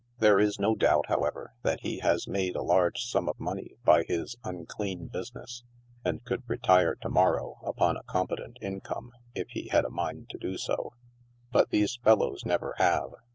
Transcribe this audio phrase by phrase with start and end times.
[0.17, 4.01] There is no doubt, however, that he has made a large sum of money by
[4.07, 5.63] his unclean business,
[6.03, 10.31] and could retire to morrow, upon a competent in come, if he had a mind
[10.31, 10.93] to do so.
[11.51, 13.11] But these fellows never have.